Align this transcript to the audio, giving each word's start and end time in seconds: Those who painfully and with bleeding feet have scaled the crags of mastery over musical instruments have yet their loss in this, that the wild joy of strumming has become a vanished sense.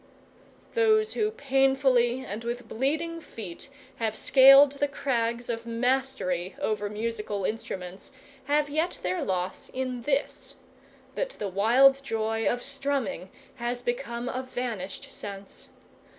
Those 0.73 1.13
who 1.13 1.29
painfully 1.29 2.25
and 2.27 2.43
with 2.43 2.67
bleeding 2.67 3.21
feet 3.21 3.69
have 3.97 4.15
scaled 4.15 4.71
the 4.71 4.87
crags 4.87 5.47
of 5.47 5.67
mastery 5.67 6.55
over 6.59 6.89
musical 6.89 7.45
instruments 7.45 8.09
have 8.45 8.67
yet 8.67 8.97
their 9.03 9.21
loss 9.23 9.69
in 9.75 10.01
this, 10.01 10.55
that 11.13 11.29
the 11.37 11.49
wild 11.49 12.01
joy 12.03 12.47
of 12.47 12.63
strumming 12.63 13.29
has 13.57 13.83
become 13.83 14.27
a 14.27 14.41
vanished 14.41 15.11
sense. 15.11 15.69